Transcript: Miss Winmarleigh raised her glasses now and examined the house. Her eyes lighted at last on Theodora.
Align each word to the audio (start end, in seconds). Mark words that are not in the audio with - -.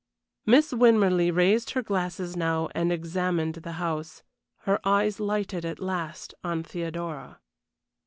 Miss 0.47 0.71
Winmarleigh 0.73 1.31
raised 1.31 1.69
her 1.73 1.83
glasses 1.83 2.35
now 2.35 2.69
and 2.73 2.91
examined 2.91 3.53
the 3.57 3.73
house. 3.73 4.23
Her 4.61 4.79
eyes 4.83 5.19
lighted 5.19 5.63
at 5.63 5.79
last 5.79 6.33
on 6.43 6.63
Theodora. 6.63 7.39